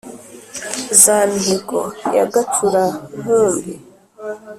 Za 1.01 1.17
Mihigo 1.31 1.81
ya 2.15 2.25
Gacura-nkumbi, 2.33 3.73